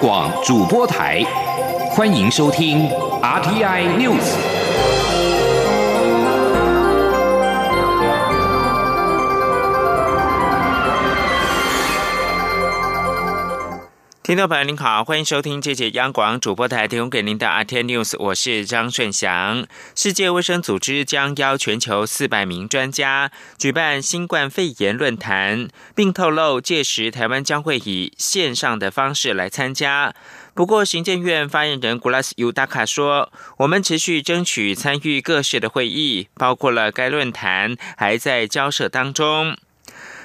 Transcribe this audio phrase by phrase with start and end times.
[0.00, 1.24] 广主播台，
[1.90, 2.88] 欢迎收听
[3.20, 4.47] RTI News。
[14.28, 19.66] 听众朋友您好，欢迎收听这节央广主播台提供给您的 RT News，我是张顺祥。
[19.94, 30.14] 世界卫生组织将邀全球四百名专家举办新冠肺炎论坛，并透露届时台湾将会以线上的方式来参加。
[30.52, 39.56] 不过，行政院发言人古拉斯尤达卡说：“我们持续争取参与各式的会议，包括了该论坛还在交涉当中。”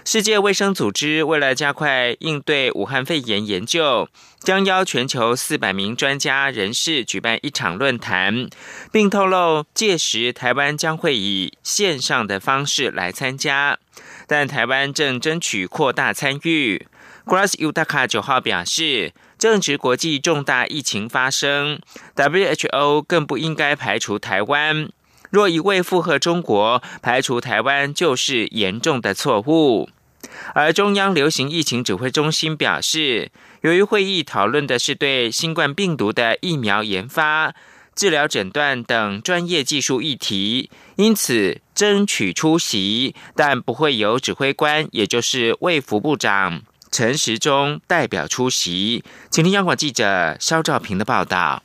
[0.05, 4.09] 世界卫生组织为了加快应对武汉肺炎研究，
[4.41, 8.49] 将邀全球四百名专家人士举办一场论坛，
[8.91, 13.79] 并透露届时台湾将会以线上的方式来参加，
[14.27, 16.85] 但台湾正争取扩大参与。
[17.25, 21.79] Grass Utaka 九号表示，正值国际重大疫情发生
[22.17, 24.89] ，WHO 更不应该排除台湾。
[25.33, 29.89] 若一味附和中国，排除台湾就是严重的错误。
[30.53, 37.55] 而中央流行疫情指挥中心表示，由于会议讨论的是对新冠病毒的疫苗研发、
[37.95, 46.61] 治疗诊断等专业技术议题，因此争取出席，但不会由指挥官，也就是卫福部长
[46.91, 49.03] 陈时中代表出席。
[49.31, 51.63] 请听央广记者肖兆平的报道。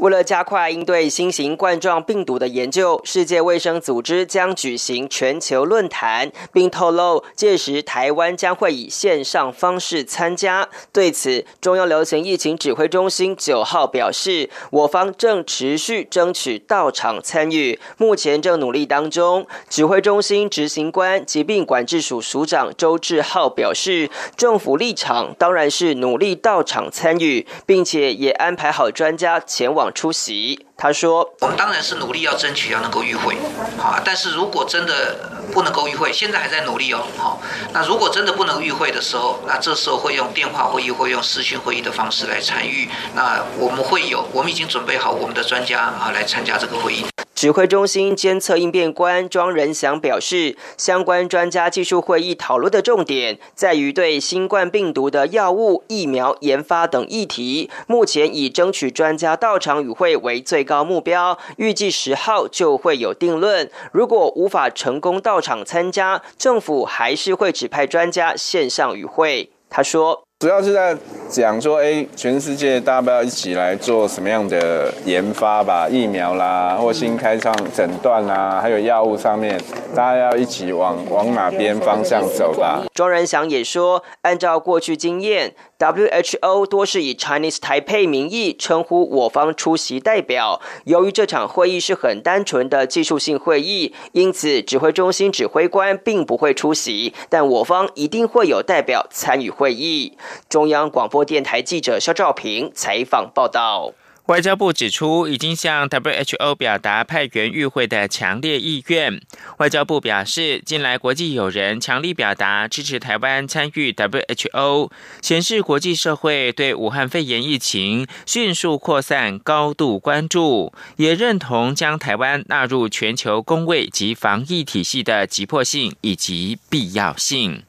[0.00, 10.66] 为了加快应对新型冠状病毒的研究，世界卫生组织将举行全球论坛，并透露届时台湾将会以线上方式参加。
[10.90, 19.46] 对此，中央流行疫情指挥中心九号表示，我方正持续争取到场参与，目前正努力当中。
[19.68, 29.89] 指挥中心执行官疾病管制署署长周志浩表示，政府立场当然是努力到场参与，并且也安排好专家前往。
[29.92, 33.36] 出席，他说：“我们当然是努力要争取要能够与会，
[33.78, 37.40] 好，但是如果真的不能够与会，现在还在努力哦，好，
[37.72, 42.88] 那如果真的不能与会的时候，那这时候会用电话会议，会用视讯会议的方式来参与。
[43.14, 47.04] 那我们会有，我们已经准备好我们的专家啊来参加这个会议。”
[47.40, 57.70] 指挥中心监测应变官庄仁祥表示，相关专家技术会议讨论的重点在于对新冠病毒的药物、疫苗研发等议题。
[57.86, 63.70] 目前以争取专家到场与会为最高目标，预计十号就会有定论。
[63.90, 69.48] 如果无法成功到场参加，政府还是会指派专家线上与会。
[69.70, 70.24] 他说。
[70.40, 70.96] 主要是在
[71.28, 79.60] 讲说，哎，全世界大家不要一起来做什么样的研发吧，疫苗啦，或新开创诊断啦，还有药物上面，
[79.94, 82.82] 大家要一起往往哪边方向走吧。
[82.94, 85.54] 庄仁祥也说，按照过去经验。
[85.80, 90.60] WHO 多是以 Chinese Taipei 名义称呼我方出席代表。
[90.84, 100.18] 由于这场会议是很单纯的技术性会议，因此指挥中心指挥官并不会出席，但我方一定会有代表参与会议。
[100.48, 103.92] 中央广播电台记者肖兆平采访报道。
[104.26, 109.20] 外交部指出，已经向 WHO 表达派员与会的强烈意愿。
[109.56, 127.64] 外交部表示，近来国际友人强力表达支持台湾参与 WHO，显示国际社会对武汉肺炎疫情迅速扩散高度关注，也认同将台湾纳入全球公卫及防疫体系的急迫性以及必要性。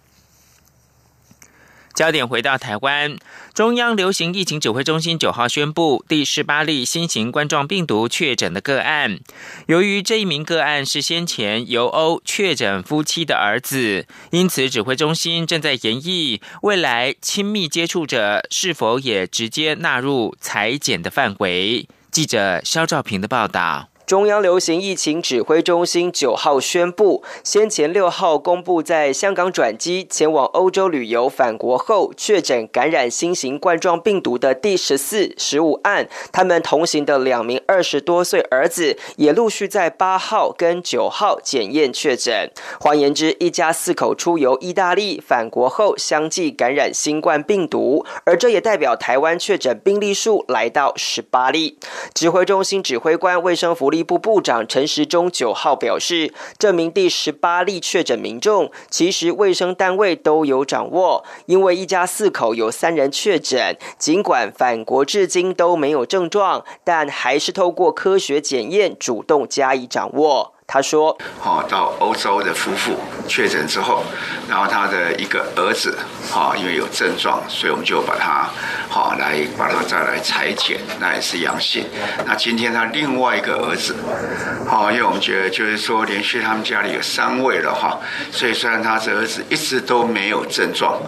[2.02, 3.16] 焦点回到台湾，
[3.54, 9.20] 中央流行疫情指挥中心九号宣布第十八例新型冠状病毒确诊的个案。
[9.68, 21.88] 由于这一名个案是先前由欧确诊夫妻的儿子，因此指挥中心正在研议未来亲密接触者是否也直接纳入裁剪的范围。
[22.10, 23.91] 记者肖兆平的报道。
[24.12, 42.52] 中央流行疫情指挥中心九号宣布，先前六号公布在香港转机前往欧洲旅游返国后确诊感染新型冠状病毒的第十四、十五案，他们同行的两名二十多岁儿子也陆续在八号跟九号检验确诊。
[42.82, 51.78] 换言之，一家四口出游意大利返国后相继感染新冠病毒，而这也代表台湾确诊病例数来到十八例。
[52.14, 54.01] 指挥中心指挥官卫生福利。
[54.04, 70.54] 部部长陈时中九号表示，这名第十八例确诊民众，其实卫生单位都有掌握，因为一家四口有三人确诊，尽管返国至今都没有症状，但还是透过科学检验主动加以掌握。
[70.74, 72.96] 他说：“好，到欧洲的夫妇
[73.28, 74.06] 确诊之后，
[74.48, 75.98] 然后他的一个儿子，
[76.30, 78.50] 好，因为有症状，所以我们就把他
[78.88, 81.84] 好来把他再来裁剪，那也是阳性。
[82.26, 83.94] 那今天他另外一个儿子，
[84.66, 88.00] 好，因为我们觉得就是说连续他们家里有三位了哈，
[88.32, 91.02] 所以虽然他这儿子一直都没有症状，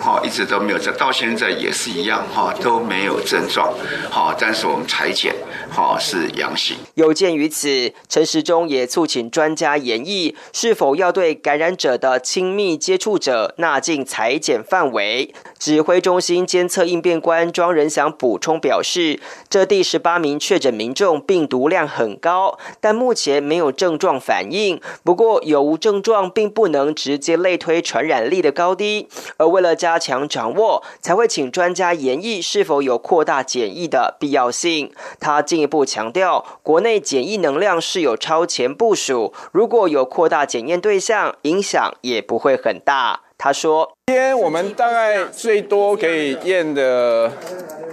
[0.00, 3.74] 好，一直都没有症，到现在也是一样哈，都没有症状，
[4.08, 5.34] 好，但是我们裁剪。”
[5.74, 6.76] 好是阳性。
[6.96, 15.32] 有鉴于此，陈时中也促请专家研议，是否要对感染者的亲密接触者纳进裁剪范围。
[15.58, 19.18] 指挥中心监测应变官庄仁祥补充表示，
[19.48, 24.78] 这第十八名确诊民众病毒量很高，但目前没有症状反应。
[25.02, 34.92] 不过有无症状并不能直接类推传染力的高低，而为了加强掌握，才会请专家研议是否有扩大检疫的必要性。
[35.18, 35.62] 他进。
[35.62, 43.20] 进一步强调，国内检疫能量是有超前部署，如果有扩大检验对象，影响也不会很大。
[43.38, 47.32] 他说：“今天我们大概最多可以验的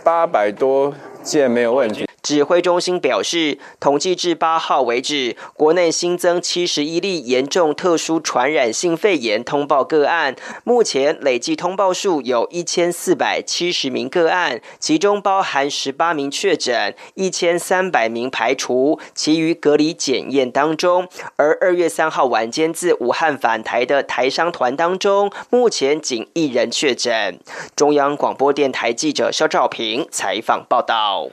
[0.04, 0.94] 八百多
[1.24, 21.08] 件，没有问题。”指挥中心表示，统计至八号为止，国内新增七十一例严重特殊传染性肺炎通报个案，目前累计通报数有一千四百七十名个案，其中包含十八名确诊，一千三百名排除，其余隔离检验当中。
[21.36, 27.40] 而二月三号晚间自武汉返台的台商团当中，目前仅一人确诊。
[27.76, 31.30] 中央广播电台记者肖兆平采访报道。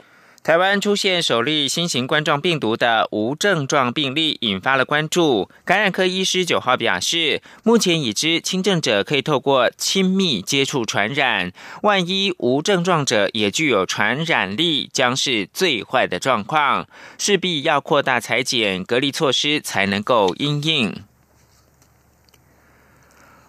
[0.46, 5.50] 台湾出现首例新型冠状病毒的无症状病例，引发了关注。
[5.64, 11.50] 感染科医师九号表示，目前已知轻症者可以透过亲密接触传染，
[11.82, 16.86] 万一无症状者也具有传染力，将是最坏的状况，
[17.18, 20.94] 势必要扩大裁剪隔离措施，才能够应应。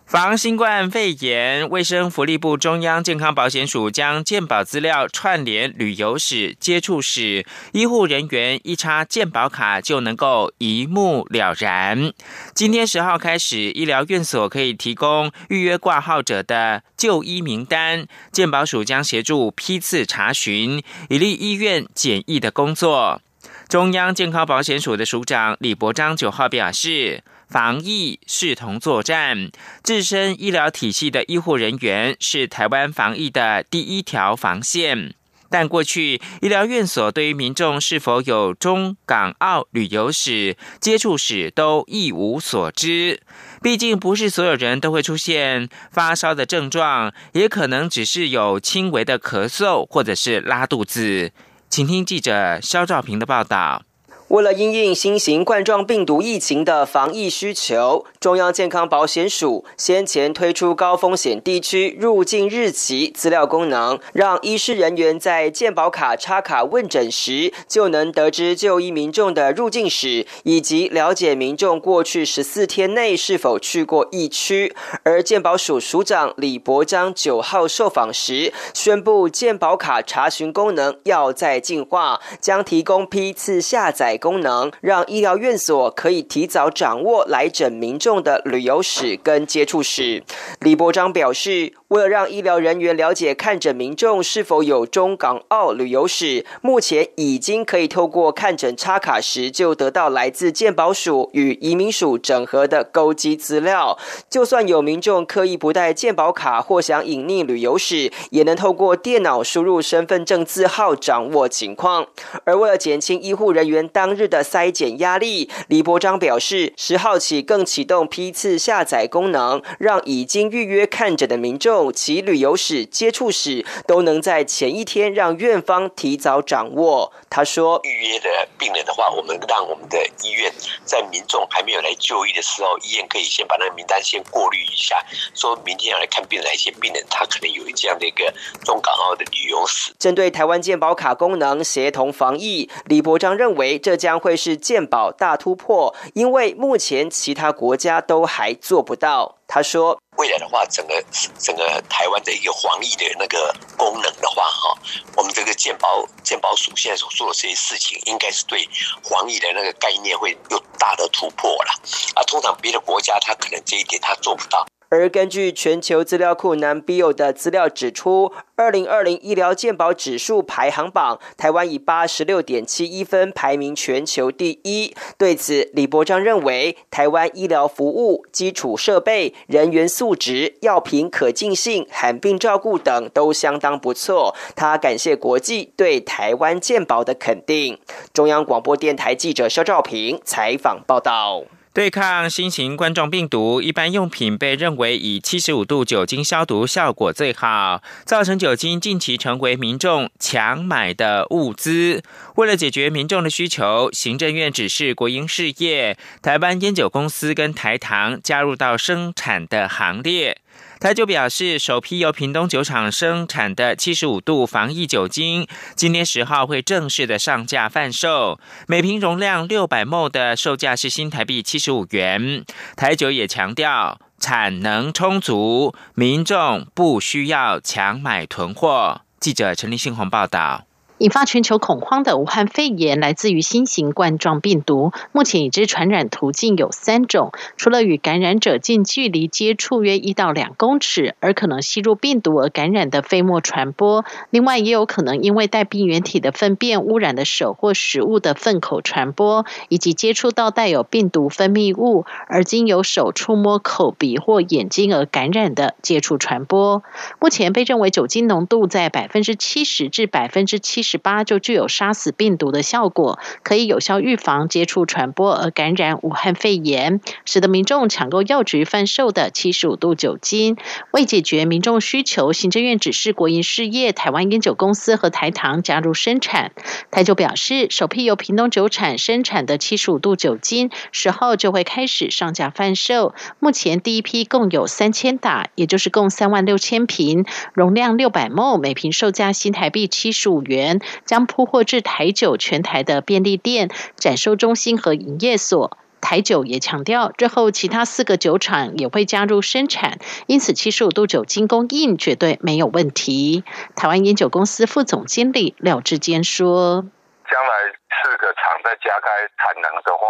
[0.07, 12.13] 防新冠肺炎，卫生福利部中央健康保险署将健保资料串联旅游史、接触史，医护人员一插健保卡就能够一目了然。
[12.55, 23.21] 今天十号开始，医疗院所可以提供预约挂号者的就医名单，健保署将协助批次查询，以利医院检疫的工作。
[23.67, 27.25] 中央健康保险署的署长李伯章九号表示。
[27.47, 29.49] 防疫视同作战，
[29.83, 35.13] 自身医疗体系的医护人员是台湾防疫的第一条防线。
[35.49, 43.21] 但过去医疗院所对于民众是否有中港澳旅游史、接触史都一无所知。
[43.61, 51.31] 毕竟不是所有人都会出现发烧的症状，也可能只是有轻微的咳嗽或者是拉肚子。
[51.69, 53.86] 请听记者肖兆平的报道。
[54.29, 74.75] 为了因应新型冠状病毒疫情的防疫需求，中央健康保险署先前推出高风险地区入境日期资料功能，让医师人员在健保卡插卡问诊时，就能得知就医民众的入境史，以及了解民众过去十四天内是否去过疫区。
[75.03, 84.16] 而健保署署长李博章九号受访时宣布，健保卡查询功能要再进化，将提供批次下载。
[84.17, 90.23] 功能让医疗院所可以提早掌握来诊民众的旅游史跟接触史。
[90.59, 103.95] 李博章表示，为了让医疗人员了解看诊民众是否有中港澳旅游史，目前已经可以透过看诊插卡时就得到来自健保署与移民署整合的勾稽资料。
[104.27, 112.07] 就算有民众刻意不带健保卡或想隐匿旅游史，也能透过电脑输入身份证字号掌握情况。
[112.45, 127.11] 而为了减轻医护人员当当日的筛检压力，李博章表示，十号起更启动批次下载功能，让已经预约看诊的民众其旅游史、接触史都能在前一天让院方提早掌握。
[127.29, 130.51] 他说，预约的病人的话，我们让我们的医院
[130.85, 134.95] 在民众还没有来就医的时候，医院可以先把那个名单先过滤一下，
[135.35, 139.93] 说明天要来看病的，一些病人他可能有这样的一个中港澳的旅游史。
[139.99, 143.97] 针对台湾健保卡功能协同防疫，李博章认为这。
[143.97, 149.39] 将会是健保大突破，因为目前其他国家都还做不到。
[149.47, 151.03] 他说：“未来的话，整个
[151.39, 154.77] 整个台湾的一个防疫的那个功能的话，哈，
[155.15, 158.67] 我们这个健保健保署现在所做的这些事情，应该是对
[159.03, 161.71] 防疫的那个概念会有大的突破了。
[162.15, 174.95] 啊，通常别的国家他可能这一点他做不到。”而根据全球资料库 NBio 的资料指出，二零二零医疗健保指数排行榜，台湾以八十六点七一分排名全球第一。
[175.17, 184.35] 对此，李博章认为，台湾医疗服务、基础设备、人员素质、药品可进性、罕病照顾等都相当不错。
[184.55, 187.77] 他感谢国际对台湾健保的肯定。
[188.13, 191.43] 中央广播电台记者肖兆平采访报道。
[191.77, 202.01] 对抗新型冠状病毒，一般用品被认为以七十五度酒精消毒效果最好，造成酒精近期成为民众强买的物资。
[202.37, 210.39] 为了解决民众的需求，行政院指示国营事业台湾烟酒公司跟台糖加入到生产的行列。
[210.79, 222.45] 台酒表示，首批由屏东酒厂生产的七十五度防疫酒精，今天十号会正式的上架贩售，每瓶容量六百 ml 的售价是新台币七十五元。
[222.75, 229.01] 台酒也强调，产能充足，民众不需要强买囤货。
[229.19, 230.66] 记者陈立新鸿报道。
[230.99, 234.91] 引发全球恐慌的武汉肺炎来自于新型冠状病毒。
[235.11, 256.81] 目前已知传染途径有三种，除了与感染者近距离接触约一到两公尺而可能吸入病毒而感染的飞沫传播，另外也有可能因为带病原体的粪便污染的手或食物的粪口传播，以及接触到带有病毒分泌物而经由手触摸口鼻或眼睛而感染的接触传播。
[257.19, 260.86] 目前被认为酒精浓度在百分之七十至百分之七。
[260.87, 270.55] 十八就具有杀死病毒的效果，可以有效预防接触传播而感染武汉肺炎，使得民众抢购药局贩售的七十五度酒精。
[270.91, 276.53] 为解决民众需求，行政院指示国营事业台湾烟酒公司和台糖加入生产。
[276.89, 283.13] 台酒表示，首批由屏东酒厂生产的七十五度酒精，十号就会开始上架贩售。
[283.39, 290.76] 目前第一批共有三千打，也就是共三万六千瓶，容量六百 m 每瓶售价新台币七十五元。
[291.05, 295.77] 将铺货至台酒全台的便利店、展售中心和营业所。
[295.99, 303.43] 台酒也强调，之后其他四个酒厂也会加入生产，因此七十五度酒精供应绝对没有问题。
[303.75, 306.85] 台湾烟酒公司副总经理廖志坚说
[307.27, 307.51] ：“将来
[307.89, 309.09] 四个厂再加开
[309.41, 310.05] 产能的话，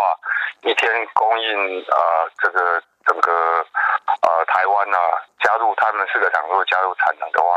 [0.69, 4.97] 一天供应呃这个整个呃台湾呢，
[5.41, 7.47] 加入他们四个厂如果加入产能的话。”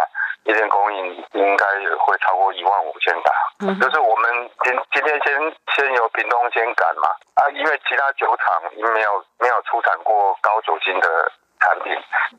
[0.44, 3.32] 一天供应应该也会超过一万五千打，
[3.80, 5.38] 就是我们今今天先
[5.76, 11.92] 先由屏东先赶嘛，啊，因为其他酒厂没有没有出产过高酒精的产品，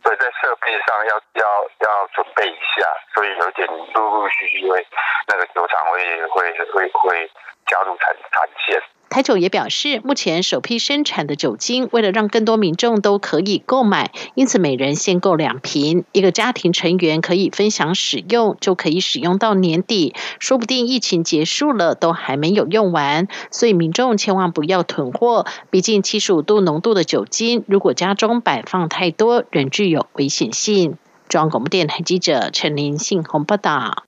[0.04, 4.86] 所以在设备上要要要准备一下，所以有点陆陆续续会
[5.28, 7.32] 那个酒厂会会会会
[7.68, 8.82] 加入产产线。
[9.12, 20.16] 台酒也表示，目前首批生产的酒精，为了让更多民众都可以购买，因此每人限购两瓶，一个家庭成员可以分享使用，就可以使用到年底。
[20.40, 25.46] 说不定疫情结束了，都还没有用完，所以民众千万不要囤货。
[25.70, 30.96] 毕竟七十五度浓度的酒精，如果家中摆放太多，仍具有危险性。
[31.28, 34.06] 中央广播电台记者陈林信鸿报道。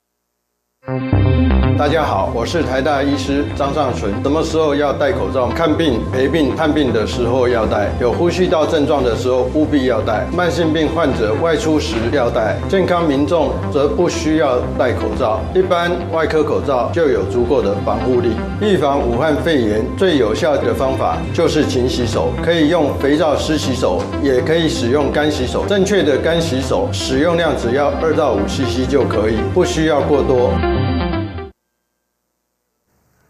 [1.76, 4.12] 大家好，我是台大医师张尚存。
[4.22, 5.48] 什么时候要戴口罩？
[5.48, 15.40] 看病、陪病、探病的时候要戴；有呼吸道症状的时候务必要戴；慢性病患者外出时要戴；健康民众则不需要戴口罩。
[15.52, 18.36] 一般外科口罩就有足够的防护力。
[18.60, 25.64] 预防武汉肺炎最有效的方法就是勤洗手，可以用肥皂湿洗手，也可以使用干洗手。
[25.66, 30.52] 正确的干洗手使用量只要二到五 CC 就可以，不需要过多。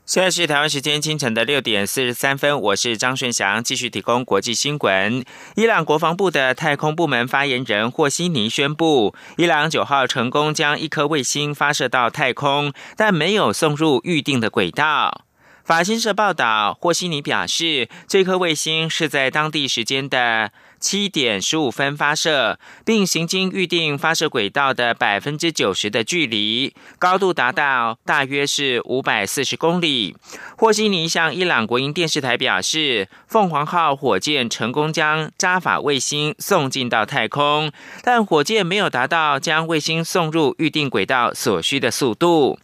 [0.07, 5.25] 现在是台湾时间清晨的六点四十三分，我是张顺祥，继续提供国际新闻。
[5.55, 15.25] 伊朗国防部的太空部门发言人霍西尼宣布，伊朗九号成功将一颗卫星发射到太空，但没有送入预定的轨道。
[15.65, 20.53] 法新社报道，霍西尼表示，这颗卫星是在当地时间的。
[20.85, 30.15] 七点十五分发射，并行经预定发射轨道的百分之九十的距离，高度达到大约是五百四十公里。
[30.59, 37.73] 霍西尼向伊朗国营电视台表示，凤凰号火箭成功将扎法卫星送进到太空，
[38.03, 42.59] 但火箭没有达到将卫星送入预定轨道所需的速度。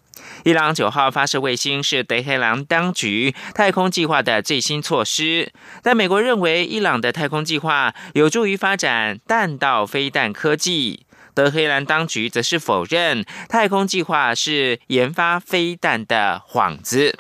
[0.45, 11.07] 伊朗九号发射卫星是德黑兰当局太空计划的最新措施，但美国认为伊朗的太空计划有助于发展弹道飞弹科技。
[11.33, 17.17] 德黑兰当局则是否认太空计划是研发飞弹的幌子。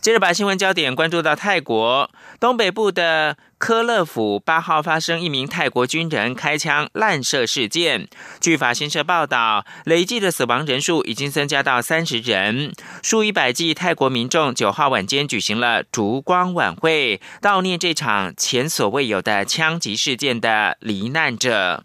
[0.00, 8.08] 接着把新闻焦点关注到泰国东北部的科勒府，八号发生一名泰国军人开枪滥射事件。
[8.40, 12.72] 据法新社报道，累计的死亡人数已经增加到三十人。
[13.02, 21.84] 数以百计泰国民众九号晚间举行了烛光晚会，悼念这场前所未有的枪击事件的罹难者。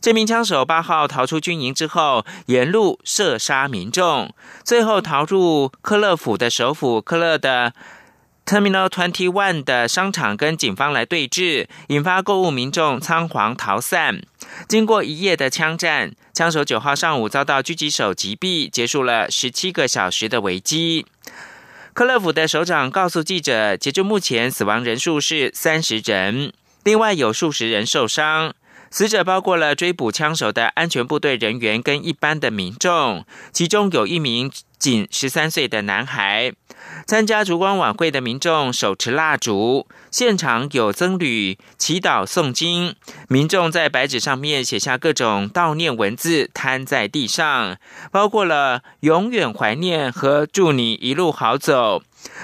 [0.00, 7.74] 这名枪手八号逃出军营之后，沿路射杀民众，最后逃入科勒府的首府科勒的
[8.46, 14.22] Terminal Twenty One 的商场，跟警方来对峙，引发购物民众仓皇逃散。
[14.66, 21.04] 经过一夜的枪战，枪手九号上午遭到狙击手击毙，结束了十七个小时的危机。
[21.92, 28.54] 科勒府的首长告诉记者，截至目前，死亡人数是三十人，另外有数十人受伤。
[28.90, 36.52] 死者包括了追捕枪手的安全部队人员跟一般的民众，其中有一名仅十三岁的男孩。
[37.06, 42.96] 参加烛光晚会的民众手持蜡烛，现场有僧侣祈祷诵经，
[43.28, 47.76] 民众在白纸上面写下各种悼念文字，摊在地上，
[48.10, 52.02] 包括了永远怀念和祝你一路好走。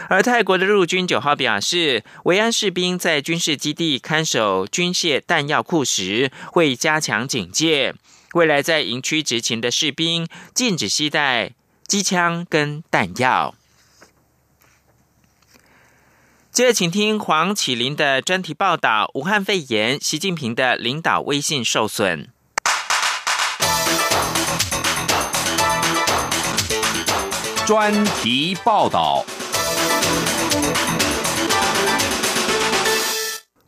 [0.08, 7.94] 而泰国的陆军九号表示，维安士兵在军事基地看守军械弹药库时，会加强警戒。
[8.34, 11.52] 未来在营区执勤的士兵禁止携带
[11.86, 13.54] 机枪跟弹药。
[16.52, 22.28] 接着，请听黄启林的专题报道：武汉肺炎，习近平的领导威信受损。
[27.66, 29.24] 专题报道。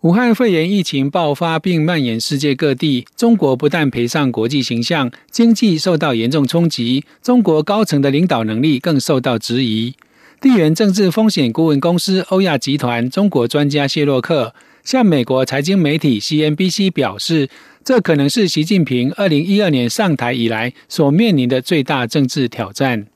[0.02, 9.92] 武汉肺炎疫情爆发并蔓延世界各地，中国不但赔上国际形象，经济受到严重冲击，中国高层的领导能力更受到质疑。
[10.40, 17.50] 地缘政治风险顾问公司欧亚集团中国专家谢洛克向美国财经媒体 CNBC 表示，
[17.82, 23.08] 这可能是习近平二零一二年上台以来所面临的最大政治挑战。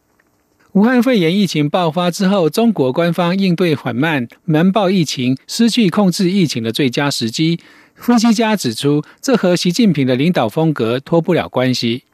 [0.73, 7.61] 武汉肺炎疫情爆发之后，中国官方应对缓慢，瞒报疫情，失去控制疫情的最佳时机。
[7.95, 12.05] 分析家指出，这和习近平的领导风格脱不了关系。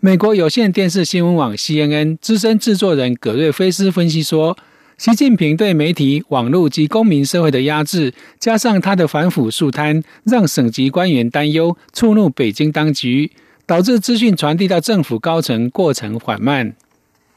[0.00, 4.56] 美国有线电视新闻网 CNN 资深制作人葛瑞菲斯分析说，
[4.96, 13.30] 习近平对媒体、网络及公民社会的压制，加上他的反腐肃贪，让省级官员担忧，触怒北京当局，
[13.66, 16.74] 导致资讯传递到政府高层过程缓慢。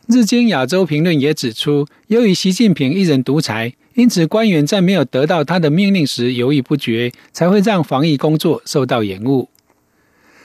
[0.07, 9.49] 日经亚洲评论也指出，由于习近平一人独裁，因此官员在没有得到他的命令时犹豫不决，才会让防疫工作受到延误。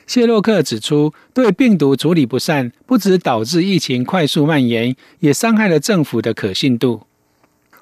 [0.05, 7.03] 谢洛克指出，对病毒处理不善，不止导致疫情快速蔓延，也伤害了政府的可信度。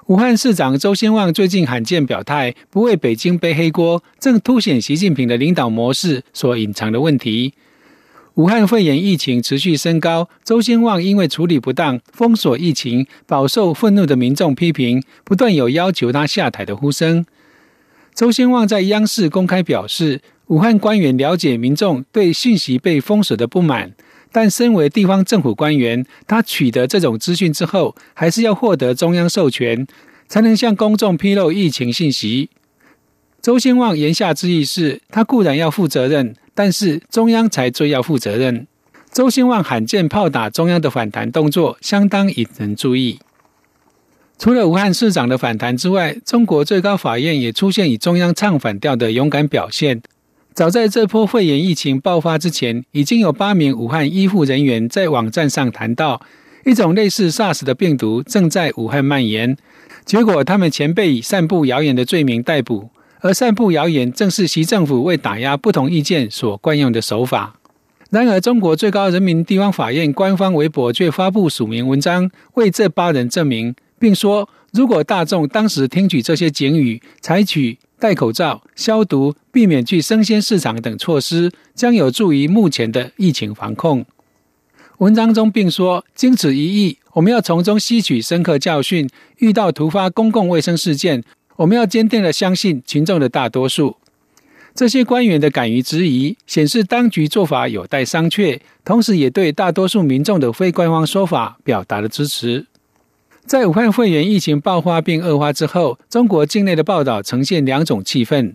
[0.05, 7.55] 武汉市长周先旺最近罕见表态，不为北京背黑锅，正凸显习近平的领导模式所隐藏的问题。
[8.35, 17.25] 武汉肺炎疫情持续升高，周兴旺因为处理不当封锁疫情，饱受愤怒的民众批评，不断有要求他下台的呼声。
[18.15, 23.91] 周兴旺在央视公开表示，武汉官员了解民众对信息被封锁的不满，
[24.31, 29.85] 但身为地方政府官员，他取得这种资讯之后，还是要获得中央授权，
[30.29, 32.49] 才能向公众披露疫情信息。
[33.41, 36.35] 周兴旺言下之意是，他固然要负责任。
[36.53, 38.67] 但是中央才最要负责任。
[39.11, 43.19] 周兴旺罕见炮打中央的反弹动作，相当引人注意。
[44.37, 50.01] 除了武汉市长的反弹之外，中国最高法院也出现与中央唱反调的勇敢表现。
[50.53, 56.21] 早在这波肺炎疫情爆发之前，已经有八名武汉医护人员在网站上谈到，
[56.65, 59.57] 一种类似 SARS 的病毒正在武汉蔓延。
[60.05, 62.89] 结果，他们前被以散布谣言的罪名逮捕。
[63.21, 67.55] 而散布谣言正是习政府为打压不同意见所惯用的手法。
[68.09, 84.03] 然而，中国最高人民地方法院官方微博却发布署名文章，为这八人证明，并说：如果大众当时听取这些警语，采取戴口罩、消毒、避免去生鲜市场等措施，将有助于目前的疫情防控。
[84.97, 91.23] 文章中并说：经此一役，我们要从中吸取深刻教训，遇到突发公共卫生事件。
[91.57, 93.97] 我们要坚定的相信群众的大多数。
[94.73, 102.67] 这些官员的敢于质疑，显示当局做法有待商榷，同时也对大多数民众的非官方说法表达了支持。
[103.45, 108.53] 在武汉肺炎疫情爆发并恶化之后，中国境内的报道呈现两种气氛：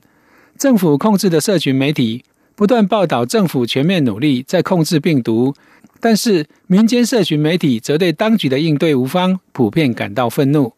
[0.57, 5.55] 政府控制的社群媒体不断报道政府全面努力在控制病毒，
[6.01, 10.73] 但是民间社群媒体则对当局的应对无方，普遍感到愤怒。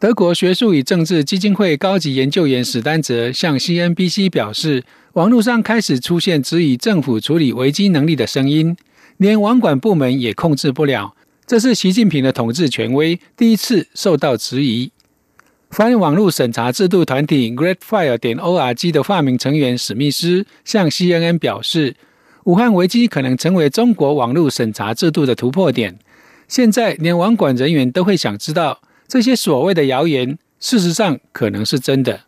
[0.00, 4.84] 德国学术与政治基金会高级研究员史丹泽向 CNBC 表示，
[5.14, 8.76] 网络上开始出现质疑政府处理危机能力的声音，
[9.16, 11.16] 连网管部门也控制不了。
[11.48, 14.92] 这是习近平的统治权威第一次受到质疑。
[15.70, 21.96] 反网络审查制度团体 GreatFire 点 org 的发明成员史密斯向 CNN 表示，
[22.44, 25.98] 武汉危机可能成为中国网络审查制度的突破点。
[26.46, 28.80] 现在，连网管人员都会想知道。
[29.08, 32.20] 这些所谓的谣言，事实上可能是真的。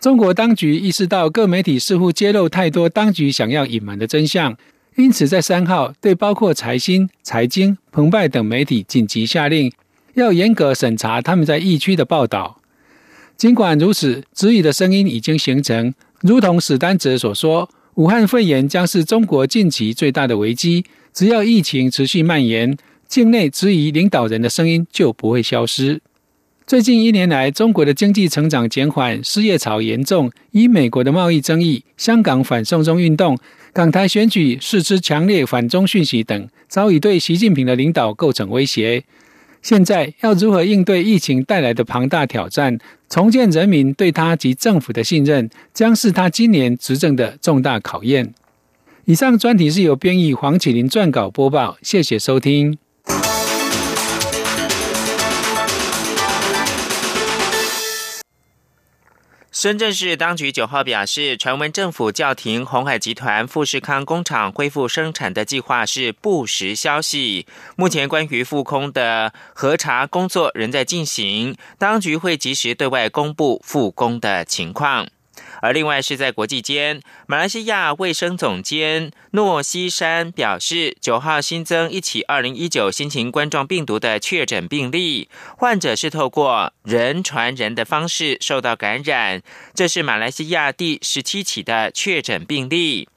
[0.00, 4.56] 中国当局意识到各媒体似乎揭露太多当局想要隐瞒的真相，
[4.96, 9.70] 因此在三号对包括财新、财经、澎湃等媒体紧急下令，
[10.14, 12.58] 要严格审查他们在疫区的报道。
[13.36, 15.92] 尽管如此，质疑的声音已经形成。
[16.22, 20.84] 如同史丹泽所说，武汉肺炎将是中国近期最大的危机。
[21.12, 22.76] 只要疫情持续蔓延。
[23.08, 26.00] 境内质疑领导人的声音就不会消失。
[26.66, 33.38] 最近一年来，中国的经济成长减缓，失业潮严重，以美国的贸易争议、香港反送中运动、
[33.72, 39.02] 港台选举释之强烈反中讯息等，早已对习近平的领导构成威胁。
[39.62, 48.34] 现在要如何应对疫情带来的庞大挑战，重建人民对他及政府的信任，将是他今年执政的重大考验。
[49.06, 52.76] 以上专题是由编译黄启林撰稿播报，谢谢收听。
[59.60, 67.44] 深圳市当局九号表示，传闻政府叫停鸿海集团富士康工厂恢复生产的计划是不实消息。
[67.74, 75.08] 目前关于复工的核查工作仍在进行，当局会及时对外公布复工的情况。
[75.60, 89.42] 而另外是在国际间，马来西亚卫生总监诺西山表示，九号新增一起二零一九新型冠状病毒的确诊病例，患者是透过人传人的方式受到感染，
[89.74, 93.08] 这是马来西亚第十七起的确诊病例。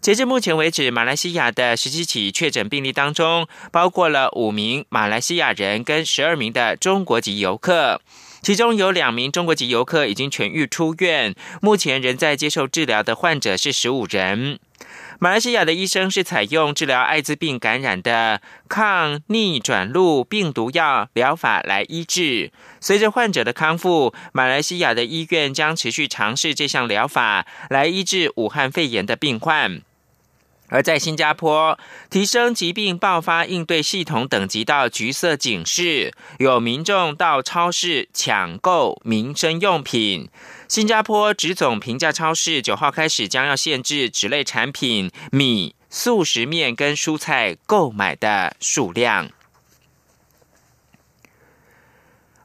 [0.00, 8.02] 截至目前为止，马来西亚的十七起确诊病例当中，包括了五名马来西亚人跟十二名的中国籍游客。
[8.44, 14.58] 其中有两名中国籍游客已经痊愈出院，目前仍在接受治疗的患者是十五人。
[15.18, 22.52] 马来西亚的医生是采用治疗艾滋病感染的抗逆转录病毒药疗法来医治。
[22.82, 29.80] 随着患者的康复，马来西亚的医院将持续尝试这项疗法来医治武汉肺炎的病患。
[30.74, 31.78] 而在新加坡，
[32.10, 40.28] 提升疾病爆发应对系统等级到橘色警示，有民众到超市抢购民生用品。
[40.66, 49.30] 新加坡直总平价超市九号开始将要限制纸类产品、米、素食面跟蔬菜购买的数量。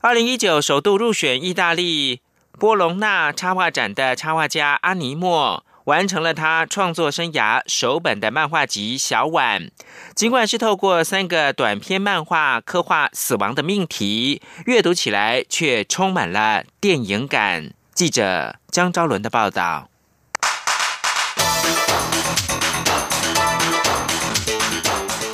[0.01, 2.21] 二零一九首度入选意大利
[2.59, 5.65] 波隆纳插画展的插画家阿尼莫。
[5.89, 9.63] 完成了他创作生涯首本的漫画集《小碗》，
[10.13, 17.71] 尽管是透过三个短篇漫画刻画死亡的命题，阅读起来却充满了电影感。
[17.95, 19.89] 记者江昭伦的报道。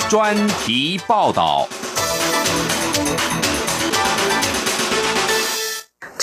[0.09, 1.67] 专题报道。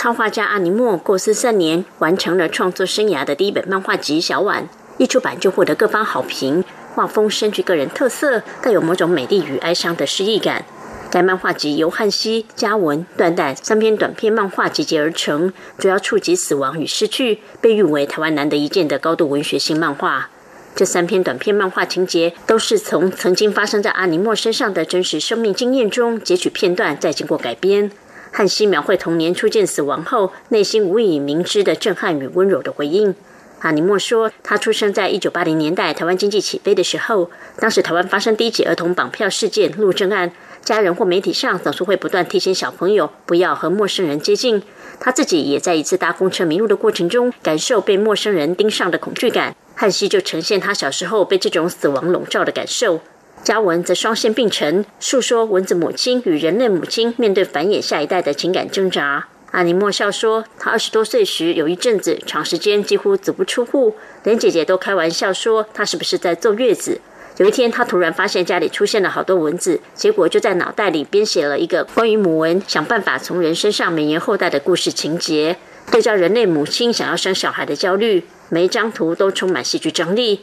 [0.03, 4.65] 插画家阿尼莫过四三年完成了创作生涯的第一本漫画集《小碗》，
[4.99, 6.65] 一出版就获得各方好评。
[6.97, 10.65] 画风深具个人特色，带有某种美丽与哀伤的诗意感。
[11.09, 20.31] 该漫画集由汉西、嘉文、段代三篇短篇漫画集结而成，主要触及死亡与失去，被誉为台湾难得一见的高度文学性漫画。
[20.75, 27.93] 这三篇短篇漫画情节都是从曾经发生在阿尼莫身上的真实生命经验中截取片段，再经过改编。
[28.35, 33.15] 汉西描绘童年初见死亡后，内心无以明知的震撼与温柔的回应。
[33.61, 40.33] 阿尼莫说，他出生在一九八零年代台湾经济起飞的时候，当时台湾发生第一起儿童绑票事件陆政案，
[40.65, 44.63] 家人或媒体上总是会不断提醒小朋友不要和陌生人接近。
[44.99, 49.55] 他自己也在一次搭公车迷路的过程中，感受被陌生人盯上的恐惧感。
[49.75, 53.01] 汉西就呈现他小时候被这种死亡笼罩的感受。
[53.45, 59.27] 嘉文则双线并陈，述说蚊子母亲与人类母亲面对繁衍下一代的情感挣扎。
[59.51, 67.01] 阿尼莫笑说，他二十多岁时有一阵子长时间几乎足不出户，连姐姐都开玩笑说他是不是在坐月子。
[67.39, 75.57] 有一天，他突然发现家里出现了好多蚊子，结果就在脑袋里编写了一个关于母蚊想办法从人身上绵延后代的故事情节，
[75.91, 80.43] 对照人类母亲想要生小孩的焦虑，每一张图都充满戏剧张力。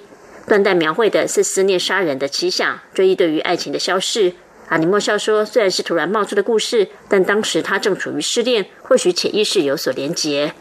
[0.49, 4.33] 断代描绘的是思念杀人的奇想，追忆对于爱情的消逝。
[4.69, 10.53] 阿尼莫笑说：“虽然是突然冒出的故事，但当时他正处于失恋，或许潜意识有所连结。”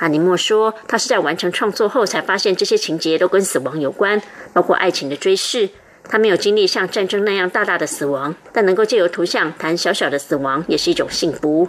[0.00, 4.20] 阿尼莫说：“他是在完成创作后才发现这些情节都跟死亡有关，
[4.52, 5.70] 包括爱情的追视。
[6.04, 11.66] 他没有经历像战争那样大大的死亡，但能够借由图像谈小小的死亡，也是一种幸福。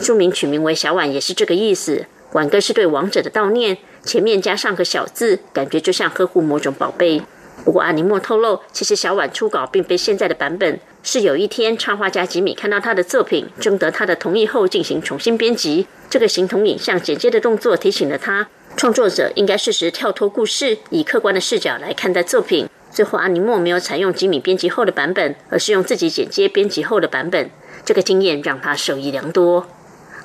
[0.00, 2.06] 书名取名为小婉，也是这个意思。
[2.32, 7.22] 婉歌是对亡者的悼念，前面加上个小字，感觉就像呵护某种宝贝。
[7.64, 15.86] 不过阿尼莫透露，其实小婉初稿并非现在的版本，是有一天插画家吉米看到他的作品，征得他的同意后进行重新编辑。
[16.10, 22.68] 这个形同影像剪接的动作提醒了他，创作者应该适时跳脱故事，以客观的视角来看待作品。
[22.90, 27.50] 最后，阿尼莫没有采用吉米编辑后的版本，而是用自己剪接编辑后的版本。
[27.84, 29.66] 这个经验让他受益良多。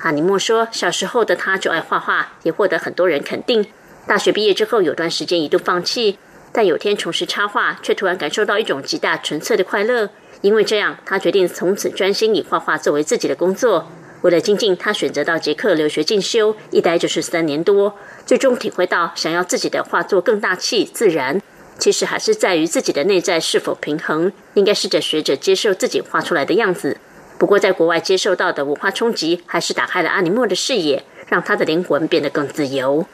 [0.02, 3.66] 阿尼莫说，小时候的他就爱画画，也获得很多人肯定。
[4.06, 6.18] 大学毕业之后，有段时间一度放弃，
[6.52, 10.08] 但有天重拾插画，却突然感受到一种极大纯粹的快乐。
[10.40, 13.90] 因为这样，他决定从此专心以画画作为自己的工作。
[14.22, 17.94] 为了精进，他选择到捷克留学进修，一待就是三年多。
[18.24, 21.42] 最终体会到，想要自己的画作更大气、自然，
[21.78, 24.32] 其实还是在于自己的内在是否平衡。
[24.54, 26.96] 应该试着学着接受自己画出来的样子。
[27.40, 33.06] 不过，在国外接受到的文化冲击，还是打开了阿尼莫的视野，让他的灵魂变得更自由。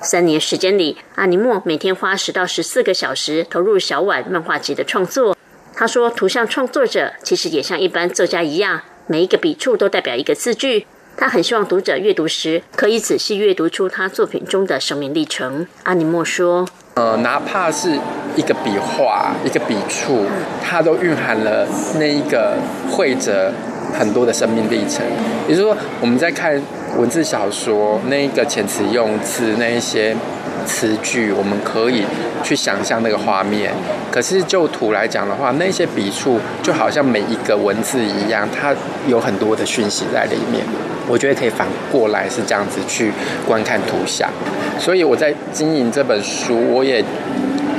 [0.00, 5.36] 三年时间里，阿尼莫每天花十到十四个小时投入小碗漫画集的创作。
[5.74, 15.66] 他说：“图像创作者其实也像一般作家一样。”每一个笔触都代表一个字句，他很希望读者阅读时可以仔细阅读出他作品中的生命历程。
[15.82, 17.98] 阿尼莫说：“呃，哪怕是
[18.36, 20.26] 一个笔画、一个笔触，
[20.62, 21.66] 它都蕴含了
[21.98, 23.52] 那一个会者
[23.92, 25.04] 很多的生命历程。
[25.48, 26.60] 也就是说，我们在看
[26.96, 30.16] 文字小说，那一个遣词用字，那一些。”
[30.64, 32.04] 词句，我们可以
[32.44, 33.72] 去想象那个画面。
[34.12, 38.72] 可是就图来讲的话，那些笔触就好像每一个文字一样，它
[39.08, 40.64] 有很多的讯息在里面。
[41.08, 43.10] 我觉得可以反过来是这样子去
[43.44, 44.30] 观看图像。
[44.78, 47.04] 所以我在经营这本书，我也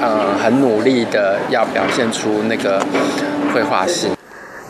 [0.02, 2.86] 呃很努力的要表现出那个
[3.54, 4.12] 绘画性。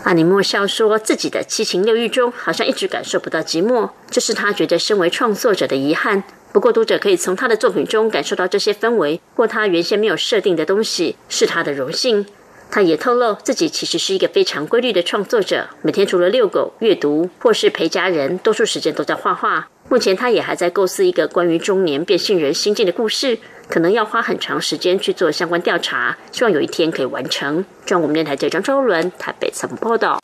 [0.03, 6.23] 阿尼莫笑说自己的七情六欲中，好像一直感受不到寂寞，这是他觉得身为创作者的遗憾。
[6.51, 12.25] 不过，读者可以从他的作品中感受到这些氛围或他原先没有设定的东西，是他的荣幸。
[12.69, 19.69] 他也透露自己其实是一个非常规律的创作者，每天除了遛狗、阅读或是陪家人，多数时间都在画画。
[19.93, 23.38] 目前，他也还在构思一个关于中年变性人心境的故事，
[23.69, 27.63] 可能要花很长时间去做相关调查，希望有一天可以完成。
[27.86, 30.19] 中央我们电台记者张周伦台北采访报道。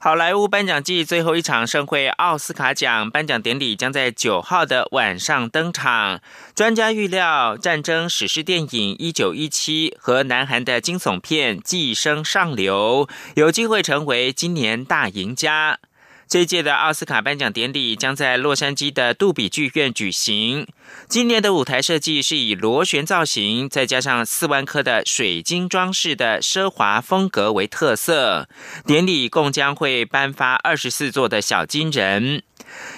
[0.00, 6.20] 好莱坞颁奖季最后一场盛会——奥斯卡奖颁奖典礼将在九号的晚上登场。
[6.54, 15.80] 专家预料，战争史诗电影《一九一七》和南韩的惊悚片《寄生上流》有机会成为今年大赢家。
[16.28, 20.66] 这一届的奥斯卡颁奖典礼将在洛杉矶的杜比剧院举行。
[21.08, 28.46] 今年的舞台设计是以螺旋造型，再加上四万颗的水晶装饰的奢华风格为特色。
[28.84, 32.42] 典礼共将会颁发二十四座的小金人。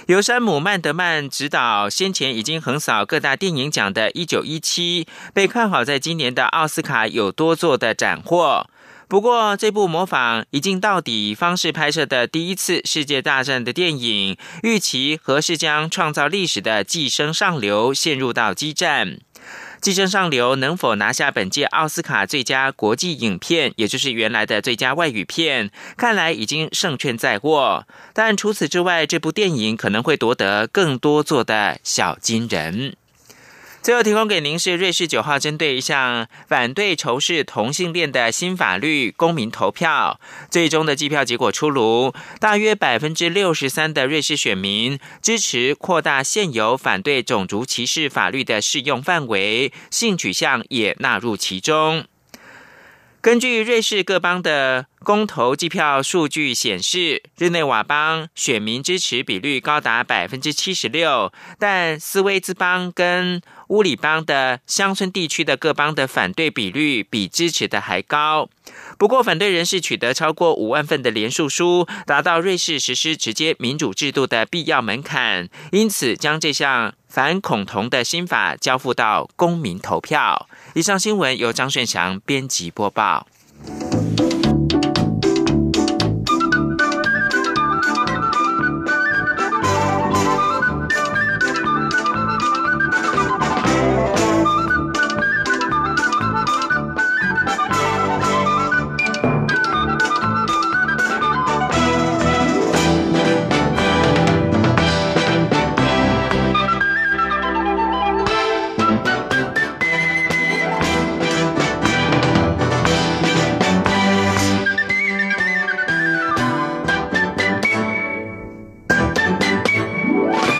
[0.08, 8.66] 由山姆·曼德曼执导，先前已经横扫各大电影奖的《一九一七》，被看好在今年的奥斯卡有多座的斩获。
[9.10, 19.08] 不过，这部模仿一镜到底方式拍摄的第一次世界大战的电影，预期何时将创造历史的《寄生上流》陷入到激战？
[19.80, 25.72] 《寄生上流》能否拿下本届奥斯卡最佳国际影片，也就是原来的最佳外语片？
[25.96, 27.88] 看来已经胜券在握。
[28.14, 32.94] 但除此之外，这部电影可能会夺得更多座的小金人。
[33.82, 52.04] 最后提供给您是瑞士九号针对一项反对仇视同性恋的新法律公民投票，最终的计票结果出炉，大约百分之六十三的瑞士选民支持扩大现有反对种族歧视法律的适用范围，性取向也纳入其中。
[53.22, 68.48] 根据瑞士各邦的公投计票数据显示，日内瓦邦选民支持比率高达百分之七十六，但斯威兹邦跟乌里邦的乡村地区的各邦的反对比率比支持的还高。
[68.98, 80.48] 不过，反对人士取得超过五万份的联署书，达到瑞士实施直接民主制度的必要门槛，因此将这项反恐同的新法交付到公民投票。
[80.74, 83.28] 以上新闻由张顺祥编辑播报。